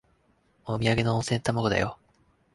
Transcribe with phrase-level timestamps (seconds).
[0.65, 1.99] おみやげの温泉卵だよ。